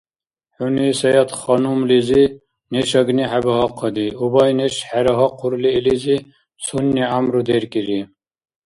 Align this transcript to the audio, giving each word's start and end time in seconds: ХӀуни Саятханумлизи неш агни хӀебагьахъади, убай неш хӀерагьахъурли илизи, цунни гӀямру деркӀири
ХӀуни 0.55 0.87
Саятханумлизи 0.99 2.23
неш 2.71 2.89
агни 3.01 3.25
хӀебагьахъади, 3.31 4.07
убай 4.23 4.51
неш 4.59 4.75
хӀерагьахъурли 4.89 5.69
илизи, 5.77 6.17
цунни 6.63 7.03
гӀямру 7.09 7.41
деркӀири 7.47 7.99